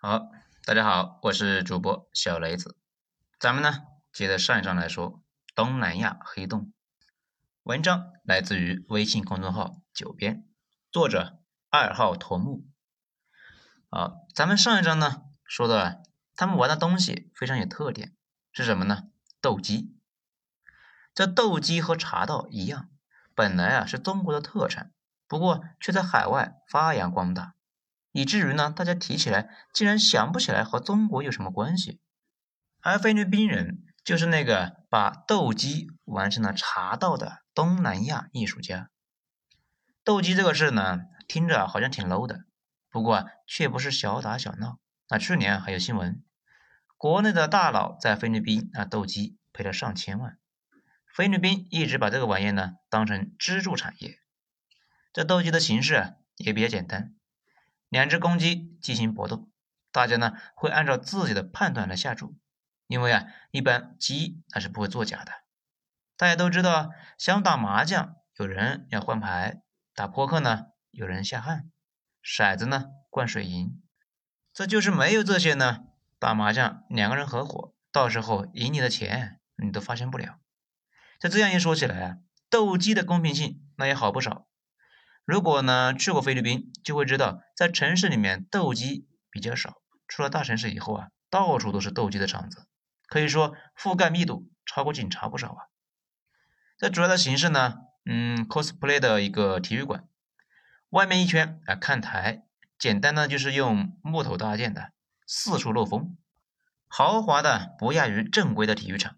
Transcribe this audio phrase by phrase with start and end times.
[0.00, 0.30] 好，
[0.64, 2.76] 大家好，我是主播小雷子。
[3.40, 3.82] 咱们呢，
[4.12, 5.24] 接着上一章来说
[5.56, 6.72] 东南亚黑洞。
[7.64, 10.46] 文章来自于微信公众号“九编”，
[10.92, 12.64] 作者二号驼木。
[13.90, 16.04] 好，咱们上一章呢说的，
[16.36, 18.14] 他们玩的东西非常有特点，
[18.52, 19.08] 是什么呢？
[19.40, 19.98] 斗鸡。
[21.12, 22.88] 这斗鸡和茶道一样，
[23.34, 24.92] 本来啊是中国的特产，
[25.26, 27.56] 不过却在海外发扬光大。
[28.18, 32.00] 以至于呢，大家提起来竟然想不起来和中国有什么关系。
[32.80, 38.90] 而菲律宾人就是那个把斗鸡玩成了茶道的东南亚艺术家。
[40.02, 42.40] 斗鸡这个事呢，听着好像挺 low 的，
[42.90, 44.80] 不过却不是小打小闹。
[45.08, 46.20] 那去年还有新闻，
[46.96, 50.36] 国内的大佬在菲律宾啊斗鸡赔了上千万。
[51.06, 54.18] 菲律宾一直把这个玩意呢当成支柱产业。
[55.12, 57.14] 这斗鸡的形式也比较简单。
[57.88, 59.48] 两只公鸡进行搏斗，
[59.90, 62.36] 大家呢会按照自己的判断来下注，
[62.86, 65.32] 因为啊，一般鸡那是不会作假的。
[66.16, 69.62] 大家都知道，想打麻将，有人要换牌；
[69.94, 71.70] 打扑克呢，有人下汗；
[72.22, 73.80] 骰子呢，灌水银。
[74.52, 75.84] 这就是没有这些呢，
[76.18, 80.40] 打麻将两个人合伙，到时候赢你的钱你都发现不了。
[81.20, 82.16] 就这样一说起来啊，
[82.50, 84.47] 斗鸡的公平性那也好不少。
[85.28, 92.66] 如果呢去过菲律宾，就会知道，在城市里面斗鸡比较少，出了大城市以后啊，到处都是斗鸡的场子，
[93.08, 95.60] 可以说覆盖密度超过警察不少啊。
[96.78, 97.74] 这主要的形式呢，
[98.06, 100.08] 嗯，cosplay 的一个体育馆，
[100.88, 102.44] 外面一圈啊看台，
[102.78, 104.92] 简单呢就是用木头搭建的，
[105.26, 106.16] 四处漏风，
[106.86, 109.16] 豪华的不亚于正规的体育场。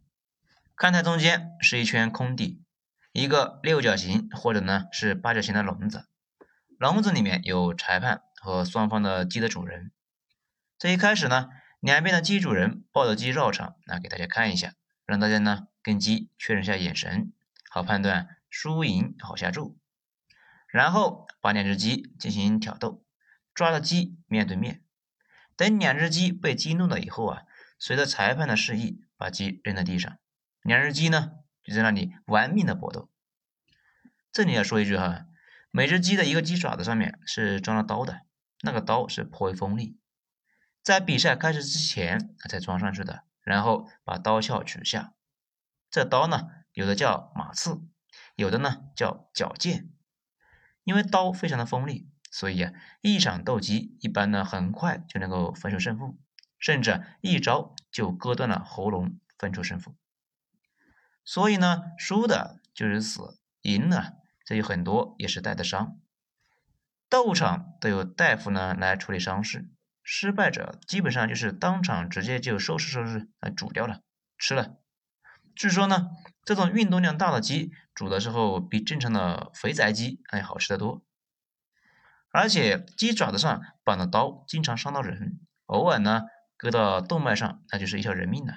[0.75, 2.65] 看台中间是一圈空地。
[3.13, 6.07] 一个六角形或者呢是八角形的笼子，
[6.79, 9.91] 笼子里面有裁判和双方的鸡的主人。
[10.79, 11.49] 这一开始呢，
[11.81, 17.33] 两边的鸡主人抱着鸡绕场，那给大家看一下，让大家呢跟鸡确认一下眼神，
[17.69, 19.77] 好判断输赢，好下注。
[20.69, 23.05] 然后把两只鸡进行挑逗，
[23.53, 24.85] 抓着鸡面对面，
[25.57, 27.43] 等两只鸡被激怒了以后啊，
[27.77, 30.17] 随着裁判的示意，把鸡扔在地上，
[30.63, 31.33] 两只鸡呢。
[31.71, 33.09] 就在那里玩命的搏斗。
[34.33, 35.27] 这里要说一句哈，
[35.71, 38.23] 每只鸡的一个鸡爪子上面是装了刀的，
[38.63, 39.97] 那个刀是颇为锋利，
[40.83, 45.15] 在比赛开始之前才装上去的，然后把刀鞘取下。
[45.93, 47.81] 这刀呢，有的叫马刺，
[48.35, 49.93] 有的呢叫角剑。
[50.83, 56.19] 因为刀非常的锋利，所以啊，一场斗鸡一般呢很快就能够分出胜负，
[56.59, 59.95] 甚至一招就割断了喉咙，分出胜负。
[61.33, 64.15] 所以呢，输的就是死，赢了
[64.45, 65.97] 这有很多也是带的伤。
[67.09, 69.71] 斗场都有大夫呢来处理伤势，
[70.03, 74.01] 失败者基本上就是当场直接就收拾收拾来煮掉了，
[74.39, 74.79] 吃了。
[75.55, 76.09] 据说呢，
[76.45, 81.05] 这种运动量大的鸡煮的时候比正常的肥宅鸡还好吃得多。
[82.33, 86.23] 而且鸡爪子上绑的刀经常伤到人，偶尔呢
[86.57, 88.55] 割到动脉上，那就是一条人命了。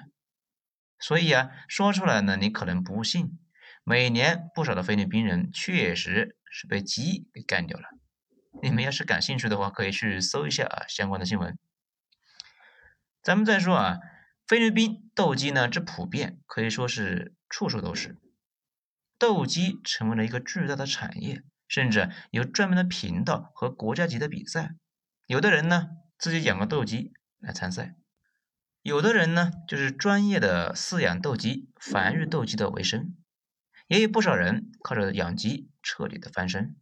[1.06, 3.38] 所以啊，说出来呢，你可能不信。
[3.84, 7.90] 每年不少的菲律宾人确实是被鸡给干掉了。
[8.62, 11.58] 你们要是感兴趣的话，可以去搜一下啊相关的新闻。
[13.22, 13.98] 咱们再说啊，
[14.46, 18.16] 菲律宾斗鸡呢，之普遍可以说是处处都是。
[19.18, 24.70] 斗鸡成为了一个巨大的产业，甚至有专门的频道和国家级的比赛。
[25.26, 27.94] 有的人呢，自己养个斗鸡来参赛。
[28.84, 33.16] 有的人呢，就是专业的饲养斗鸡、繁育斗鸡的为生，
[33.86, 36.76] 也有不少人靠着养鸡彻底的翻身。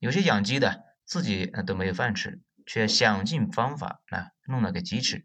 [0.00, 5.24] 有些养鸡的自己都没有饭吃，却想尽方法啊弄了个鸡吃，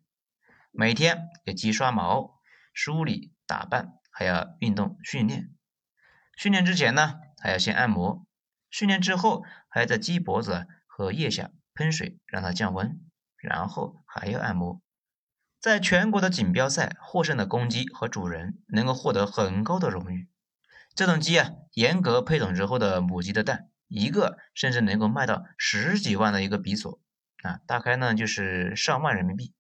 [0.70, 2.40] 每天给鸡刷毛、
[2.72, 5.50] 梳理、打扮，还要运动训练。
[6.38, 8.28] 训练之前呢，还要先按摩；
[8.70, 13.02] 训练之后，还要在鸡脖子和腋下喷水让它降温，
[13.38, 14.84] 然后还要按摩。
[15.62, 20.28] 在全国的锦标赛获胜的公鸡和主人能够获得很高的荣誉。
[20.96, 27.00] 这种鸡啊，严格配种之后的母鸡的蛋，一个甚至能够卖到十几万的一个比索
[27.44, 29.54] 啊，大概呢就是上万人民币。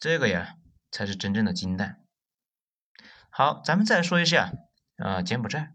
[0.00, 0.56] 这个呀，
[0.90, 2.00] 才是真正的金蛋。
[3.30, 4.52] 好，咱们再说一下
[4.96, 5.72] 啊，柬埔寨。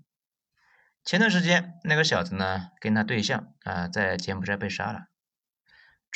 [1.05, 5.05] 前段时间那个小子呢，跟他对象啊，在柬埔寨被杀了。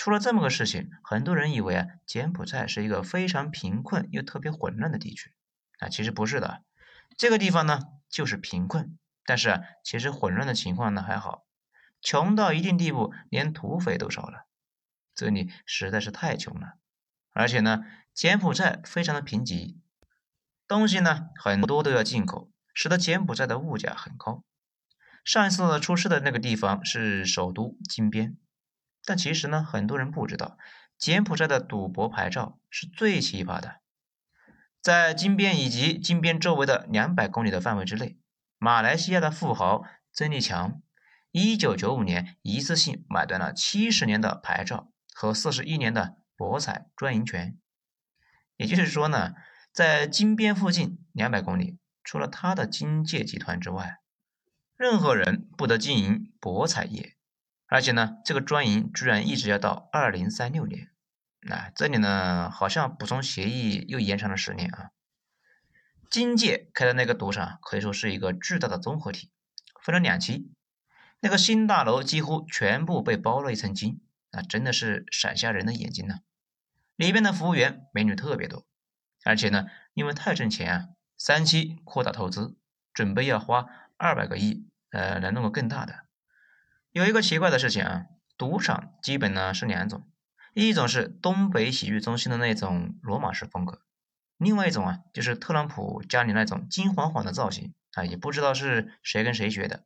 [0.01, 5.31] 出了这么个事情，很多人以为啊，柬埔寨是一个非常贫困又特别混乱的地区
[5.77, 6.63] 啊，其实不是的，
[7.17, 11.45] 这个地方呢就是贫困，但是啊，其实混乱的情况呢还好，
[12.01, 14.47] 穷到一定地步，连土匪都少了，
[15.13, 16.79] 这里实在是太穷了。
[17.31, 17.83] 而且呢，
[18.15, 19.77] 柬埔寨非常的贫瘠，
[20.67, 24.43] 东西呢很多都要进口，使得柬埔寨的物价很高。
[25.23, 28.35] 上一次出事的那个地方是首都金边，
[29.05, 30.57] 但其实呢，很多人不知道，
[30.97, 33.81] 柬埔寨的赌博牌照是最奇葩的。
[34.81, 38.17] 在金边以及金边周围的两百公里的范围之内，
[38.57, 40.81] 马来西亚的富豪曾立强，
[41.31, 47.57] 一九九五年一次性买断了七十年的牌照和四十一年的博彩专营权。
[48.57, 49.33] 也就是说呢，
[49.71, 53.97] 在金边附近两百公里，除了他的金界集团之外，
[54.75, 57.15] 任何人不得经营博彩业。
[57.71, 60.89] 而且呢，这个专营居然一直要到二零三六年。
[61.39, 64.91] 那这里呢，好像补充协议又延长了十年啊。
[66.09, 69.31] 金界开的那个赌场可以说是一个巨大的综合体，
[69.81, 70.51] 分了两期，
[71.21, 74.01] 那个新大楼几乎全部被包了一层金，
[74.31, 76.15] 那真的是闪瞎人的眼睛呢。
[76.97, 78.67] 里边的服务员美女特别多，
[79.23, 82.57] 而且呢，因为太挣钱啊，三期扩大投资，
[82.93, 86.03] 准备要花二百个亿，呃，来弄个更大的。
[86.91, 88.05] 有一个奇怪的事情啊，
[88.37, 90.05] 赌场基本呢是两种。
[90.53, 93.81] 一种是东北洗浴中心的那种罗马式风格，
[94.35, 99.85] 另外一种啊，就是特朗普家里那种金黄黄的造型啊，也不知道是谁跟谁学的。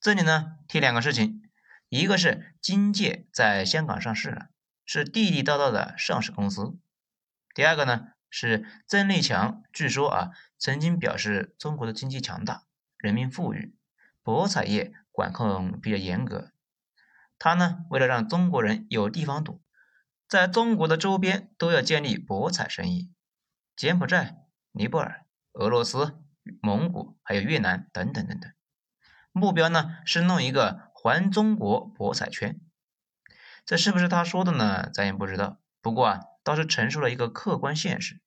[0.00, 1.42] 这里呢提两个事情，
[1.90, 4.48] 一个是金界在香港上市了，
[4.86, 6.78] 是地地道道的上市公司；
[7.54, 12.62] 第二个呢是曾立强，据说啊曾经表示中国的经济强大，
[12.96, 13.76] 人民富裕，
[14.22, 16.50] 博彩业管控比较严格。
[17.38, 19.62] 他呢，为了让中国人有地方赌，
[20.28, 23.10] 在中国的周边都要建立博彩生意，
[23.74, 24.36] 柬埔寨、
[24.72, 26.18] 尼泊尔、俄罗斯、
[26.60, 28.52] 蒙古还有越南等等等等。
[29.32, 32.60] 目标呢是弄一个环中国博彩圈。
[33.64, 34.90] 这是不是他说的呢？
[34.92, 35.60] 咱也不知道。
[35.80, 38.20] 不过啊，倒是陈述了一个客观现实：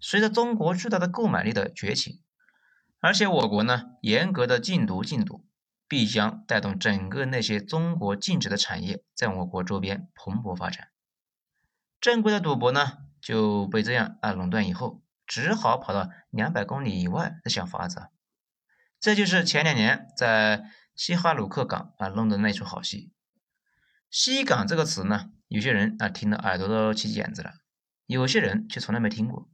[0.00, 2.22] 随着中国巨大的购买力的崛起，
[3.00, 5.44] 而且我国呢严格的禁毒禁赌。
[5.88, 10.88] 必将带动整个那些中国禁止的产业在我国周边蓬勃发展。
[12.00, 18.08] 正规的赌博呢就被这样啊垄断以后，只好跑到两百公里以外再想法子。
[19.00, 23.12] 这就是前两年在西哈努克港啊弄的那出好戏。
[24.10, 27.52] 西港这个词呢，有些人啊听得耳朵都起茧子了，
[28.06, 29.48] 有些人却从来没听过。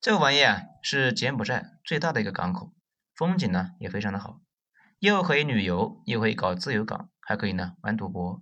[0.00, 2.74] 这个玩意啊是柬埔寨最大的一个港口，
[3.14, 4.40] 风景呢也非常的好。
[5.02, 8.40] 又可以旅游，又可以搞自由港，还可以呢玩赌博。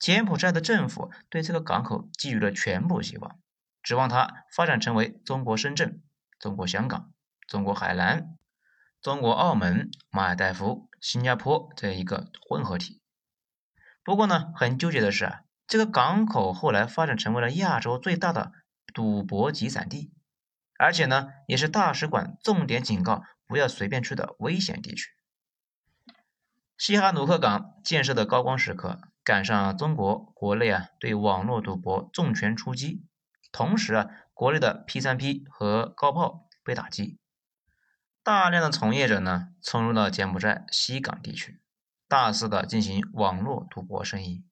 [0.00, 3.38] 柬埔寨的政府对这个港口寄予了全部希望，
[3.80, 6.02] 指望它发展成为中国深圳、
[6.40, 7.12] 中国香港、
[7.46, 8.36] 中国海南、
[9.00, 13.00] 中国澳门、马尔代夫、新加坡这样一个混合体。
[14.02, 18.50] 不过呢，很纠结的是啊，这个港口后来发展成为了亚洲最大的
[18.92, 20.12] 赌博集散地，
[20.76, 25.10] 而且呢，也是大使馆重点警告不要随便去的危险地区。
[26.80, 33.04] 西哈努克港建设的高光时刻，赶上中国国内啊对网络赌博重拳出击，
[33.52, 37.18] 同时啊国内的 P 三 P 和高炮被打击，
[38.22, 41.60] 大量的从业者呢冲入了柬埔寨西港地区，
[42.08, 44.42] 大肆的进行网络赌博生意。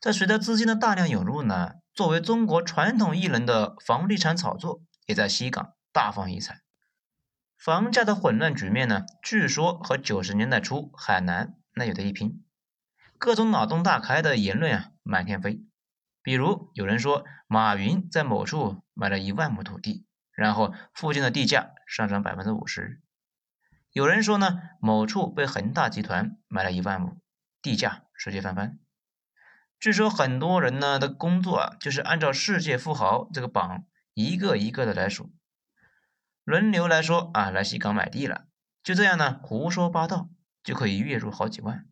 [0.00, 6.60] 在随着资金的大量涌入呢，作为中国传统艺人的房地产炒作也在西港大放异彩。
[7.60, 12.42] 房价的混乱局面呢，据说和九十年代初海南那有的一拼，
[13.18, 15.60] 各种脑洞大开的言论啊满天飞。
[16.22, 22.98] 比如有人说马云在某处买了一万亩土地，然后附近的地价上涨百分之五十；
[23.92, 27.20] 有人说呢某处被恒大集团买了一万亩，
[27.60, 28.78] 地价直接翻番。
[29.78, 35.30] 据说很多人呢的工作啊就是按照世界富豪这个榜一个一个的来数。
[36.50, 38.48] 轮流来说啊，来西港买地了，
[38.82, 40.30] 就这样呢，胡说八道
[40.64, 41.86] 就可以月入好几万。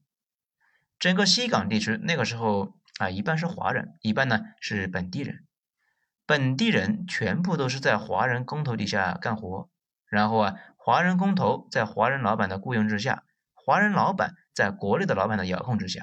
[0.98, 5.46] 整个西港地区那个时候啊，一半是华人，一半呢是本地人。
[6.26, 9.70] 本地人全部都是在华人工头底下干活，
[10.08, 13.22] 然后啊，华人工头在华人老板的雇佣之下，
[13.54, 16.02] 华人老板在国内的老板的遥控之下，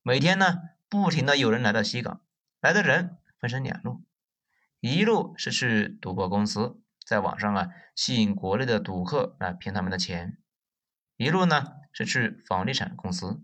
[0.00, 0.54] 每天呢，
[0.88, 2.22] 不停的有人来到西港，
[2.62, 4.02] 来的人分成两路，
[4.80, 6.79] 一路是去赌博公司。
[7.10, 10.38] 在网上啊，吸引国内的赌客来骗他们的钱，
[11.16, 13.42] 一路呢是去房地产公司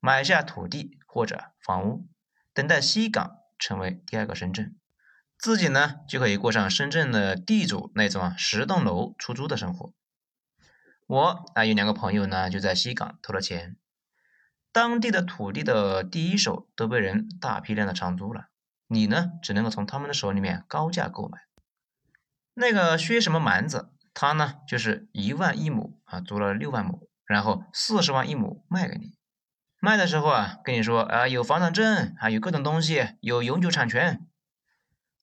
[0.00, 2.08] 买下土地或者房屋，
[2.52, 4.74] 等待西港成为第二个深圳，
[5.38, 9.92] 自己呢就可以过上深圳的地主那种啊十栋楼出租的生活。
[11.06, 13.76] 我啊有两个朋友呢就在西港投了钱，
[14.72, 18.48] 当地的土地的第一手都被人大批量的长租了，
[18.88, 21.38] 你呢只能够从他们的手里面高价购买。
[22.60, 29.14] 那个薛什么蛮子，他呢就是一万一亩啊，租了六万亩，然后四十万一亩卖给你。
[29.80, 34.26] 卖的时候啊，跟你说啊有房产证，还有各种东西，有永久产权。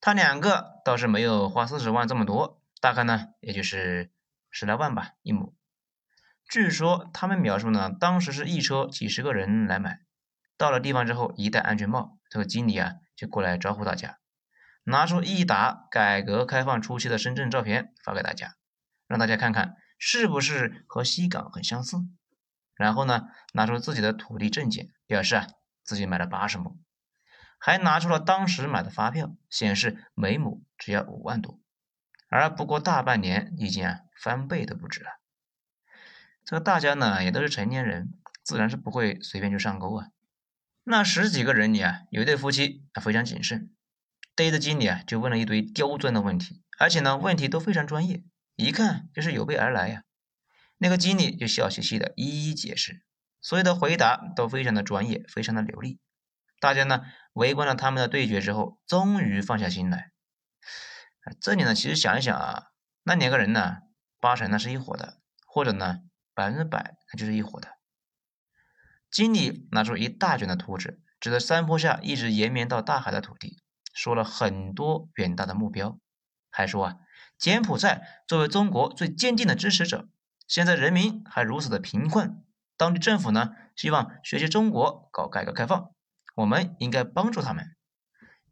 [0.01, 4.09] 他两个倒是没有花四十万这么多，大概呢也就是
[4.49, 5.55] 十来万吧一亩。
[6.49, 9.99] 据说他们描述呢，当时是一车几十个人来买，
[10.57, 14.17] 到了地方之后一戴安全帽，这个经理啊就过来招呼大家。
[14.89, 18.55] 拿出一沓改革开放初期的深圳照片发给大家，
[19.05, 21.97] 让大家看看是不是和西港很相似。
[22.73, 25.47] 然后呢，拿出自己的土地证件，表示啊
[25.83, 26.79] 自己买了八十亩，
[27.59, 31.59] 还拿出了当时买的发票，显示每亩只要五万多，
[32.29, 35.09] 而不过大半年已经啊翻倍都不止了。
[36.45, 40.07] 这个大家呢也都是成年人，自然是不会随便就上钩啊。
[40.85, 43.73] 那十几个人里啊，有一对夫妻啊非常谨慎。
[44.37, 48.23] 逮着经理啊，就问了一堆刁钻的问题，而且呢，问题都非常专业，
[48.55, 50.03] 一看就是有备而来呀。
[50.77, 53.03] 那个经理就笑嘻嘻的一一解释，
[53.41, 55.99] 所有的回答都非常的专业，非常的流利。
[56.59, 57.01] 大家呢
[57.33, 60.11] 围观了他们的对决之后，终于放下心来。
[61.41, 62.67] 这里呢，其实想一想啊，
[63.01, 63.77] 那两个人呢，
[64.21, 65.17] 八成那是一伙的，
[65.47, 66.01] 或者呢，
[66.35, 67.69] 百分之百那就是一伙的。
[69.09, 73.57] 经理拿出一大卷的图纸，指着山坡下一直延绵到大海的土地。
[73.97, 75.97] 说了很多远大的目标，
[76.51, 76.97] 还说啊，
[77.39, 80.07] 柬埔寨作为中国最坚定的支持者，
[80.47, 82.43] 现在人民还如此的贫困，
[82.77, 85.89] 当地政府呢希望学习中国搞改革开放，
[86.35, 87.75] 我们应该帮助他们。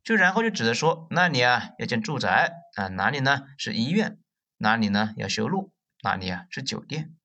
[0.04, 4.18] 就然后就指着说，那里啊要建住宅啊，哪里呢是医院，
[4.58, 5.72] 哪里呢要修路，
[6.02, 7.16] 哪里啊是酒店，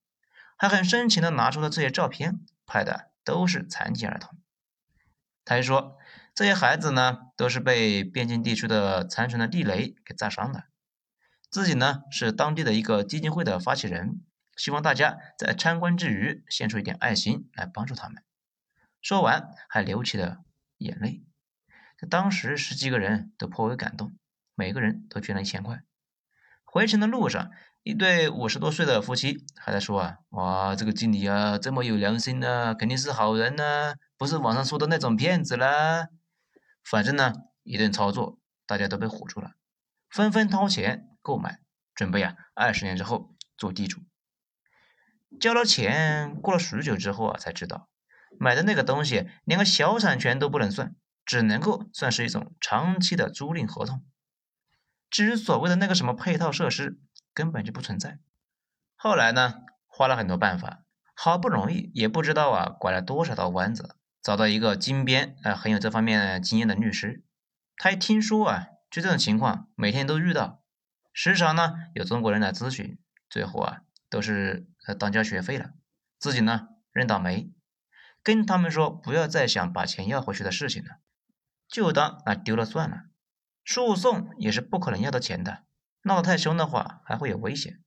[0.59, 4.39] 还很深情的拿出了这些照片，拍的都是残疾儿童。
[5.47, 5.97] 他还说。
[6.35, 10.65] 这些孩子呢，都是被边境地区的残存的地雷给炸伤的。
[11.51, 14.23] 自己呢是当地的一个基金会的发起人，
[14.57, 18.23] 希望大家在参观之余献出一点爱心来帮助他们。
[19.03, 20.39] 说完还流起了
[20.79, 21.25] 眼泪。
[22.09, 24.15] 当时十几个人都颇为感动，
[24.55, 25.83] 每个人都捐了一千块。
[26.65, 27.51] 回程的路上，
[27.83, 36.07] 一对五十多岁的夫妻还在说啊：“哇，这个经理啊，这么有良心呢，肯定是好人呢，不是网上说的那种骗子啦。”
[36.85, 39.53] 反正呢，一顿操作，大家都被唬住了，
[40.09, 41.61] 纷纷掏钱购买，
[41.95, 44.01] 准备啊，二十年之后做地主。
[45.39, 47.89] 交了钱，过了许久之后啊，才知道
[48.39, 54.05] 买的那个东西连个小产权都不能算，只能够算是一种长期的租赁合同。
[55.09, 56.99] 至于所谓的那个什么配套设施，
[57.33, 58.19] 根本就不存在。
[58.97, 59.55] 后来呢，
[59.87, 60.85] 花了很多办法，
[61.15, 63.97] 好不容易也不知道啊，拐了多少道弯子。
[64.23, 67.25] 找到一个金边啊很有这方面经验的律师，
[67.77, 70.63] 他一听说啊，就这种情况每天都遇到，
[71.13, 72.99] 时常呢有中国人来咨询，
[73.29, 75.71] 最后啊都是当交学费了，
[76.19, 77.51] 自己呢认倒霉，
[78.23, 80.99] 跟他们说不要再想把钱要回去的事情了，
[81.69, 83.05] 就当啊丢了算了，
[83.65, 85.65] 诉讼也是不可能要到钱的，
[86.03, 87.81] 闹得太凶的话还会有危险，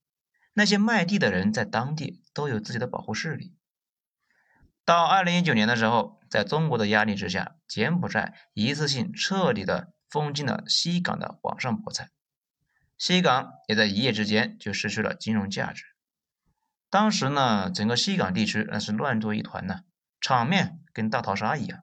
[0.54, 3.54] 那些卖地的人在当地都有自己的保护势力。
[4.84, 12.10] 到二零一九年的时候，在中国的压力之下，柬埔寨一次性彻底的封禁了西港的网上博彩，
[12.98, 15.84] 西港也在一夜之间就失去了金融价值。
[16.90, 19.80] 当时呢，整个西港地区那是乱作一团呢，
[20.20, 21.82] 场面跟大逃杀一样，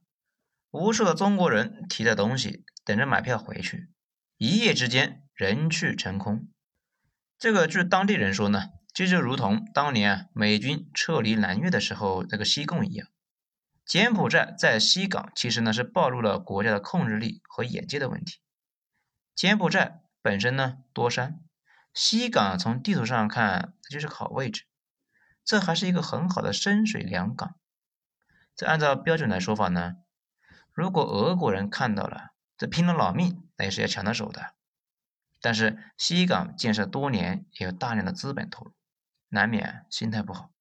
[0.70, 3.90] 无数的中国人提着东西等着买票回去，
[4.38, 6.48] 一夜之间人去城空。
[7.40, 8.70] 这个据当地人说呢。
[8.94, 13.08] 这就如同当年美军撤离南越的时候那个西贡一样，
[13.86, 18.40] 柬埔寨在西港其实呢是暴露了国家的控制力和眼界的问题。
[19.34, 21.40] 柬埔寨本身呢多山，
[21.94, 24.66] 西港从地图上看就是好位置，
[25.46, 27.56] 这还是一个很好的深水良港。
[28.56, 29.96] 这按照标准来说法呢，
[30.74, 34.54] 如果俄国人看到了，这拼了老命那也是要抢到手的。
[35.40, 38.74] 但是西港建设多年，也有大量的资本投入。
[39.32, 40.52] 难免心态不好，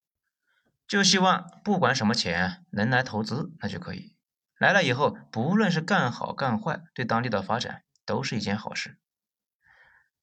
[0.87, 4.17] 就希望不管什么钱能来投资，那就可以
[4.59, 8.99] 来了以后，不论是干好干坏，对当地的发展都是一件好事。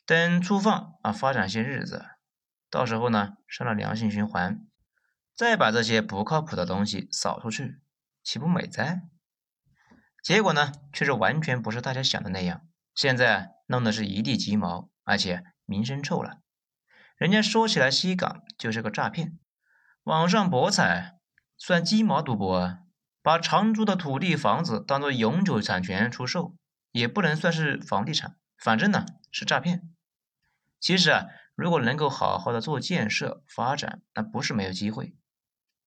[0.06, 2.06] 等出放啊，发展些日子，
[2.70, 4.66] 到时候呢，上了良性循环，
[5.36, 7.82] 再把这些不靠谱的东西扫出去，
[8.24, 9.02] 岂不美哉？
[10.24, 16.40] 结果呢，却是完全不是大家想的那样，现在弄的是一地鸡毛，而且名声臭了。
[17.18, 19.40] 人家说起来，西港就是个诈骗，
[20.04, 21.18] 网上博彩
[21.58, 22.80] 算鸡毛赌博啊！
[23.24, 26.56] 把长租的土地房子当做永久产权出售，
[26.92, 29.90] 也不能算是房地产，反正呢是诈骗。
[30.80, 35.16] 其实啊，如果能够好好的做建设发展，那不是没有机会。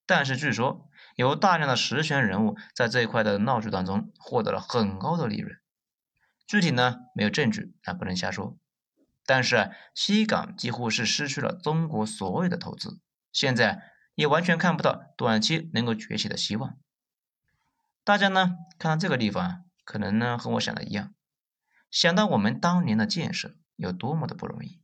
[0.04, 5.56] 但是据说有大量的实权人物在这一块的闹剧当中获得了很高的利润。
[6.44, 8.58] 具体呢没有证据，那不能瞎说。
[9.27, 13.00] 但是西港几乎是失去了中国所有的投资，
[13.33, 13.83] 现在
[14.15, 16.79] 也完全看不到短期能够崛起的希望。
[18.03, 21.15] 大家呢看到这个地方，可能呢和我想的一样，
[21.91, 24.81] 想到我们当年的建设有多么的不容易。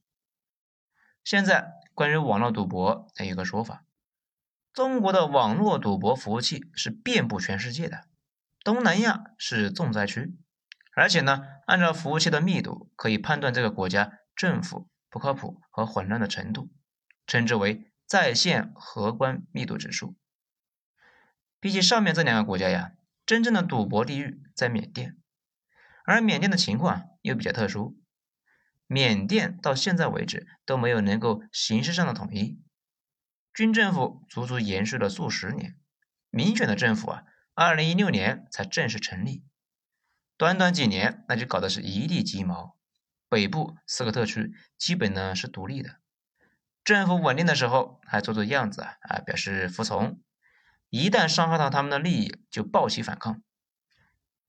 [1.24, 3.84] 现在关于网络赌博，有一个说法：
[4.72, 8.04] 中国的网络赌博服务器是遍布全世界的，
[8.62, 10.36] 东南亚是重灾区，
[10.94, 16.70] 而且呢，按照服务器的密度，可以判断这个国家政府不靠谱和混乱的程度，
[17.26, 20.16] 称之为在线核关密度指数。
[21.58, 22.92] 比起上面这两个国家呀，
[23.24, 25.16] 真正的赌博地狱在缅甸，
[26.04, 27.98] 而缅甸的情况又比较特殊。
[28.86, 32.62] 缅甸到现在为止都没有能够形式上的统一，
[33.52, 35.76] 军政府足足延续了数十年，
[36.30, 37.24] 民选的政府啊，
[37.54, 39.44] 二零一六年才正式成立，
[40.36, 42.76] 短短几年那就搞得是一地鸡毛，
[43.36, 45.96] 北部四个特区基本呢是独立的，
[46.82, 50.18] 政府稳定的时候还做做样子啊啊表示服从，
[50.88, 53.42] 一旦伤害到他们的利益就暴起反抗，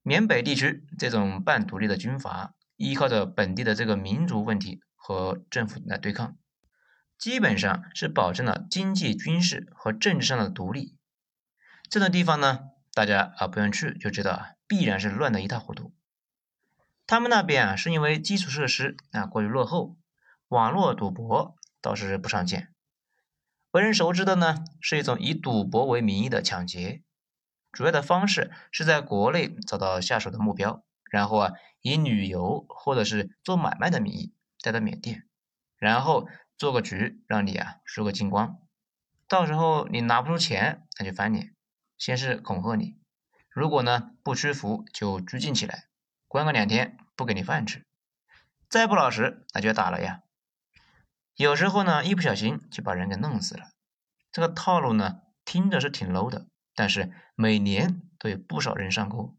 [0.03, 2.53] 缅北地区这种半独立的军阀。
[2.77, 6.37] 依靠着本地的这个民族问题和政府来对抗，
[7.17, 10.95] 基本上是保证了经济、军事和政治上的独立。
[11.89, 12.59] 这种地方呢，
[12.93, 15.93] 大家啊不用去就知道啊，必然是乱得一塌糊涂。
[17.07, 19.97] 他们那边啊是因为基础设施啊过于落后，
[20.49, 22.73] 网络赌博倒是不常见。
[23.71, 27.01] 为人熟知的呢，是一种以赌博为名义的抢劫，
[27.71, 30.83] 主要的方式是在国内找到下手的目标。
[31.09, 35.25] 然后啊，以旅游或者是做买卖的名义带到缅甸，
[35.77, 36.27] 然后
[36.57, 38.59] 做个局让你啊输个精光，
[39.29, 41.55] 到时候你拿不出钱，那就翻脸。
[41.97, 42.97] 先是恐吓你，
[43.49, 45.86] 如果呢不屈服，就拘禁起来，
[46.27, 47.85] 关个两天，不给你饭吃。
[48.69, 50.21] 再不老实，那就打了呀。
[51.35, 53.69] 有时候呢，一不小心就把人给弄死了。
[54.31, 59.37] 这个套路呢，听着是挺 low 的，但是每年都有不少人上钩。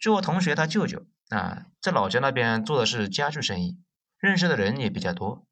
[0.00, 3.80] 据我同学他舅舅啊，在老家那边做的是家具生意，
[4.18, 5.46] 认识的人也比较多。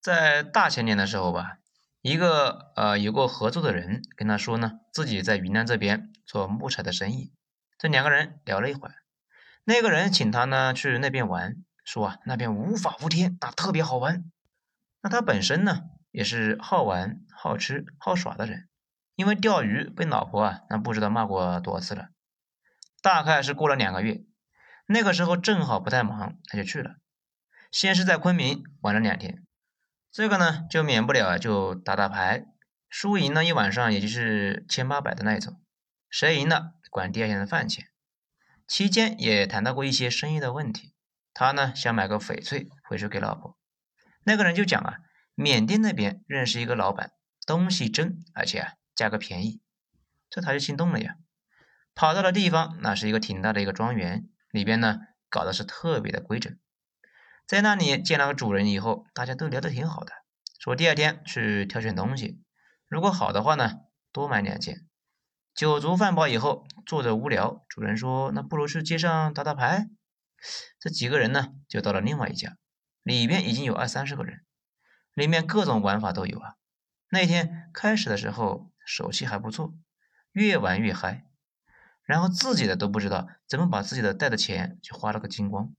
[0.00, 1.58] 在大前年的时候吧，
[2.02, 7.32] 一个呃有过合作的人跟他说呢，自己在云南这边做木材的生意。
[7.76, 8.94] 这两个人聊了一会儿，
[9.68, 14.24] 那个人请他呢去那边玩，说啊那边无法无天，那特别好玩。
[15.02, 18.66] 那他本身呢也是好玩、好吃、好耍的人，
[19.14, 22.08] 因为钓鱼被老婆啊那不知道骂过多少次了。
[23.02, 24.22] 大概是过了两个月，
[24.86, 26.94] 那个时候正好不太忙，他就去了。
[27.70, 29.44] 先是在昆明玩了两天，
[30.10, 32.46] 这个呢就免不了就打打牌，
[32.88, 35.60] 输赢呢一晚上也就是千八百的那一种，
[36.08, 37.86] 谁赢了管第二天的饭钱。
[38.68, 40.92] 期间也谈到过一些生意的问题，
[41.32, 43.56] 他呢想买个翡翠回去给老婆，
[44.24, 44.98] 那个人就讲啊，
[45.34, 47.12] 缅甸那边认识一个老板，
[47.46, 49.62] 东西真，而且啊价格便宜，
[50.28, 51.16] 这他就心动了呀。
[51.94, 54.98] 跑到了地方，那是一个挺大的一个庄园，里边呢
[55.30, 56.54] 搞的是特别的规整。
[57.46, 60.12] 在那里见了个主人以后，大家都聊得挺好的，
[60.60, 62.42] 说第二天去挑选东西，
[62.86, 63.76] 如果好的话呢，
[64.12, 64.87] 多买两件。
[65.58, 69.88] 酒足饭饱以后，坐着无聊，主人说那不如去街上打打牌。
[70.78, 72.56] 这几个人呢就到了另外一家，
[73.02, 74.44] 里边已经有二三十个人，
[75.14, 76.54] 里面各种玩法都有啊。
[77.10, 79.74] 那天开始的时候手气还不错，
[80.30, 81.24] 越玩越嗨。
[82.04, 85.74] 然后自己的都不知道怎么把自己的带的钱就花了个精光，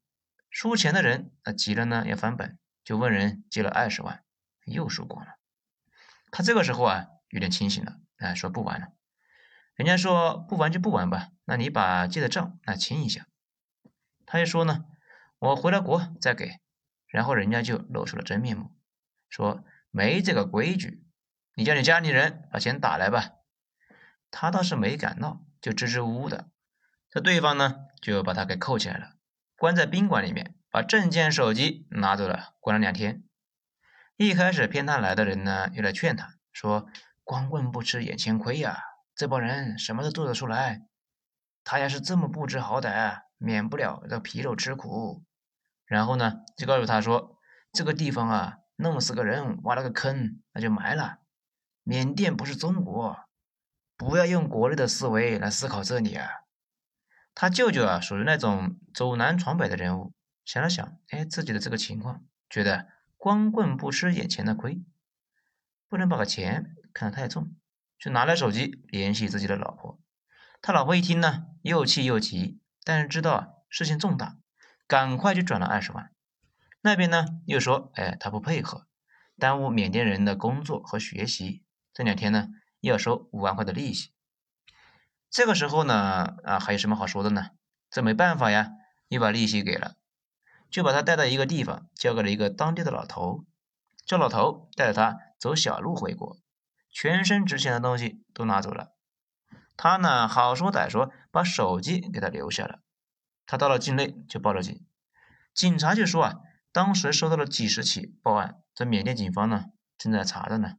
[0.50, 4.26] 输钱的人啊急了呢要翻本，就问人借了二十万，
[4.66, 5.36] 又输光了。
[6.32, 8.90] 他这个时候啊有点清醒了，哎说不玩了。
[9.80, 13.28] 人家说不玩就不玩吧，那你把借的账那清一下。
[14.26, 14.84] 他就说呢，
[15.40, 16.60] 我回了国再给。
[17.08, 18.76] 然后人家就露出了真面目，
[19.30, 21.06] 说没这个规矩，
[21.56, 23.30] 你叫你家里人把钱打来吧。
[24.30, 25.46] 他倒是没敢闹。
[25.62, 26.50] 就支支吾吾的，
[27.10, 29.14] 这对方呢就把他给扣起来了，
[29.56, 33.24] 关在宾馆里面，把证件、手机拿走了，关了两天。
[34.18, 36.88] 一开始骗他来的人呢，又来劝他说
[37.24, 38.84] ：“光棍不吃眼前亏呀，
[39.20, 40.88] 这帮人什么都做得出来。
[41.66, 45.26] 他要是这么不知好歹，免不了要皮肉吃苦。”
[45.84, 47.38] 然后呢，就告诉他说
[47.74, 51.18] ：“这个地方啊，弄死个人，挖了个坑，那就埋了。
[51.84, 53.20] 缅甸不是中国。”
[53.98, 56.30] 不要用国内的思维来思考这里啊！
[57.36, 60.14] 他舅舅啊，属于那种走南闯北的人物，
[60.46, 64.82] 想了想，哎，自己的这个情况，觉得光棍不吃眼前的亏，
[65.90, 67.54] 不能把钱看得太重，
[68.00, 70.00] 就拿来手机联系自己的老婆。
[70.62, 74.38] 他老婆一听呢，又气又急，但是知道啊事情重大，
[74.88, 76.12] 赶快就转了二十万。
[76.82, 78.88] 那边呢又说，哎，他不配合，
[79.38, 82.48] 耽误缅甸人的工作和学习，这两天呢
[82.80, 84.12] 要收五万块的利息。
[85.30, 87.52] 这个时候呢，啊，还有什么好说的呢？
[87.92, 88.72] 这没办法呀，
[89.10, 89.96] 又把利息给了，
[90.70, 93.46] 就把他带到一个地方，交给了一个当地的老头。
[94.06, 96.38] 这老头带着他走小路回国，
[96.92, 98.96] 全身值钱的东西都拿走了。
[99.78, 102.80] 他呢，好说歹说，把手机给他留下了。
[103.46, 104.86] 他到了境内就报了警，
[105.54, 106.36] 警察就说啊，
[106.72, 109.66] 当时收到了几十起报案，这缅甸警方呢
[109.98, 110.74] 正在查着呢。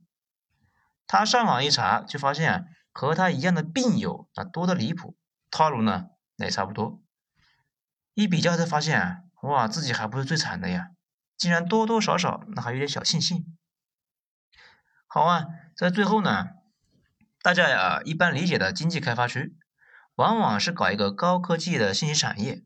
[1.06, 2.64] 他上网一查，就发现啊。
[2.92, 5.16] 和他一样的病友啊多的离谱，
[5.48, 6.06] 套路呢
[6.38, 7.00] 也差不多。
[8.14, 10.88] 一比较才发现啊，哇，自己还不是最惨的呀，
[11.36, 13.56] 竟然多多少少那还有点小庆幸。
[15.12, 15.46] 好啊，
[15.76, 16.50] 在最后呢，
[17.42, 19.56] 大家呀一般理解的经济开发区，
[20.14, 22.62] 往往是搞一个高科技的信息产业，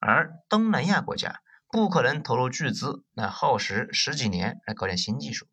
[0.00, 5.46] 而东南亚国家不可能投入巨资那耗时十几年来搞点新技术。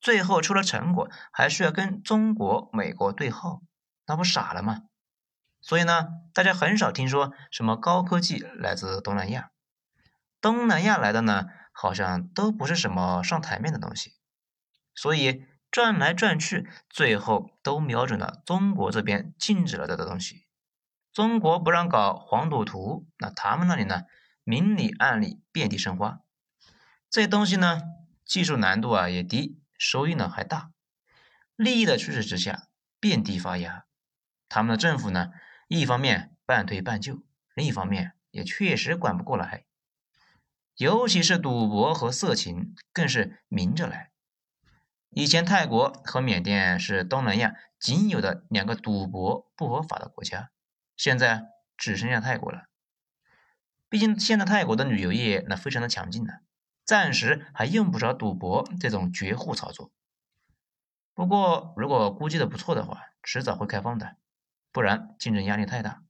[0.00, 3.60] 最后出了成果，还需要跟中国、美国对号，
[4.06, 4.84] 那不傻了吗？
[5.60, 9.50] 所以呢，大家很少听说什么高科技来自东南亚，
[10.40, 14.14] 东南亚来的呢，好像都不是什么上台面的东西。
[14.94, 20.44] 所以转来转去，最后都瞄准了中国这边禁止了的东西。
[21.12, 24.02] 中国不让搞黄赌毒，那他们那里呢，
[24.44, 26.20] 明里暗里遍地生花。
[27.10, 27.82] 这东西呢，
[28.24, 29.58] 技术难度啊也低。
[29.78, 30.70] 收益呢还大，
[31.56, 32.68] 利益的驱使之下，
[33.00, 33.84] 遍地发芽。
[34.48, 35.32] 他们的政府呢，
[35.66, 37.24] 一方面半推半就，
[37.56, 39.64] 另一方面也确实管不过来。
[40.76, 44.11] 尤其是赌博和色情，更是明着来。
[45.14, 50.50] 以前泰国和缅甸是东南亚仅有的两个赌博不合法的国家，
[50.96, 51.44] 现在
[51.76, 52.62] 只剩下泰国了。
[53.90, 56.32] 毕竟现在泰国的旅游业那非常的强劲呢。
[56.84, 59.92] 暂时还用不着赌博这种绝户操作，
[61.14, 64.16] 不过如果估计的不错的话，迟早会开放的，
[64.72, 66.02] 不然竞争压力太大。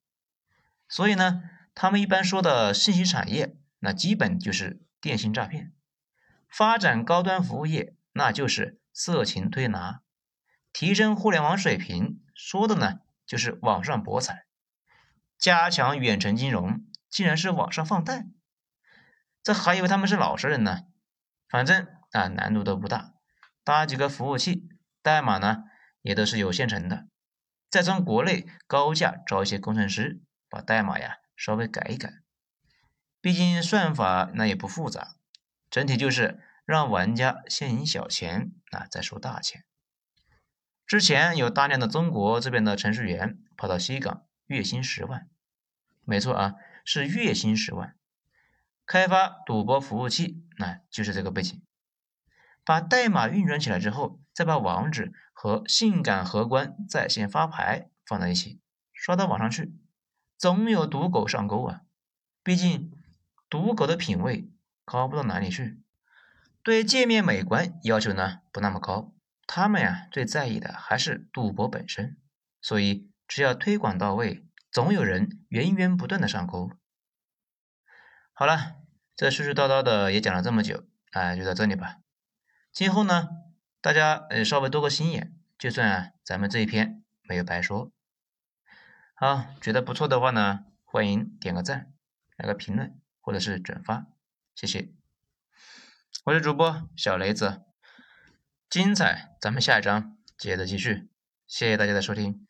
[0.89, 1.43] 所以呢，
[1.75, 5.73] 他们一般说的信息产业，那基本就是电信诈骗；
[6.49, 10.03] 发展高端服务业，那就是色情推拿；
[10.73, 14.47] 提升互联网水平，说的呢就是网上博彩；
[15.39, 18.27] 加强远程金融，竟然是网上放贷。
[19.43, 20.83] 这还以为他们是老实人呢，
[21.49, 23.15] 反正啊难度都不大，
[23.65, 24.69] 搭几个服务器，
[25.03, 25.65] 代码呢
[26.03, 27.09] 也都是有现成的，
[27.69, 32.13] 再从国内高价招一些工程师，把代码呀稍微改一改，
[33.21, 35.17] 毕竟算法那也不复杂，
[35.69, 39.65] 整体就是让玩家先赢小钱啊再收大钱。
[40.87, 45.29] 之前有大量的中国这边的程序员跑到西港，月薪十万，
[46.05, 47.97] 没错啊，是月薪十万。
[48.85, 51.63] 开发赌博服务器，那就是这个背景。
[52.65, 58.61] 把代码运转起来之后，再把网址和性感荷官在线发牌放在一起，
[58.93, 59.75] 刷到网上去，
[60.37, 61.81] 总有赌狗上钩啊！
[62.43, 62.93] 毕竟
[63.49, 64.51] 赌狗的品味
[64.85, 65.81] 高不到哪里去，
[66.63, 69.13] 对界面美观要求呢不那么高，
[69.47, 72.17] 他们呀最在意的还是赌博本身。
[72.61, 76.71] 所以只要推广到位，总有人源源不断的上钩。
[78.33, 78.77] 好了，
[79.17, 81.97] 这絮絮叨叨的也讲了这么久，哎，就到这里吧。
[82.71, 83.29] 今后呢，
[83.81, 87.91] 大家呃稍微多个心眼，就算咱们这一篇没有白说。
[89.15, 91.93] 好，觉得不错的话呢，欢迎点个赞，
[92.37, 94.07] 来个评论或者是转发，
[94.55, 95.02] 谢谢。
[96.25, 97.63] 我是主播小雷子，
[98.71, 101.09] 精彩咱们下一章接着继续，
[101.49, 102.47] 谢谢大家的收听。